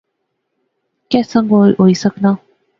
کہہ 1.09 1.27
سنگ 1.31 1.51
ہوئی 1.79 1.93
سکنا 2.03 2.33